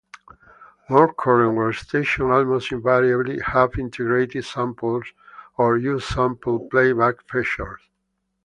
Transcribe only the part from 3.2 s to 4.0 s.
have